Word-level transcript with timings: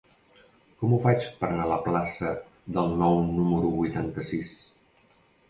Com 0.77 0.95
ho 0.95 0.97
faig 1.03 1.27
per 1.41 1.49
anar 1.49 1.65
a 1.69 1.71
la 1.71 1.77
plaça 1.87 2.31
del 2.79 2.91
Nou 3.03 3.21
número 3.37 3.71
vuitanta-sis? 3.77 4.53